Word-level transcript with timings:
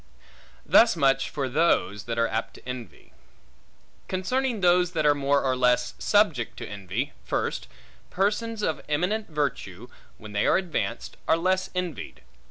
Thus 0.65 0.95
much 0.95 1.29
for 1.29 1.47
those, 1.47 2.05
that 2.05 2.17
are 2.17 2.27
apt 2.27 2.55
to 2.55 2.67
envy. 2.67 3.13
Concerning 4.07 4.59
those 4.61 4.93
that 4.93 5.05
are 5.05 5.13
more 5.13 5.43
or 5.43 5.55
less 5.55 5.93
subject 5.99 6.57
to 6.57 6.67
envy: 6.67 7.13
First, 7.23 7.67
persons 8.09 8.63
of 8.63 8.81
eminent 8.89 9.29
virtue, 9.29 9.89
when 10.17 10.31
they 10.31 10.47
are 10.47 10.57
advanced, 10.57 11.17
are 11.27 11.37
less 11.37 11.69
envied. 11.75 12.23